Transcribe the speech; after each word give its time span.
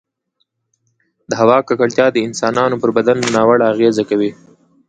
د 1.29 1.31
هـوا 1.41 1.57
ککـړتيـا 1.67 2.07
د 2.11 2.17
انسـانـانو 2.27 2.79
پـر 2.81 2.89
بـدن 2.97 3.17
نـاوړه 3.33 3.65
اغـېزه 3.71 4.03
کـوي 4.09 4.31